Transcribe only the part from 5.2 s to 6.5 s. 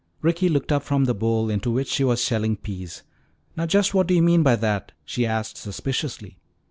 asked suspiciously.